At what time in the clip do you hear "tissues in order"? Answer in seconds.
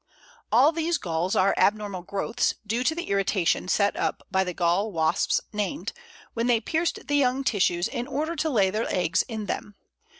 7.43-8.35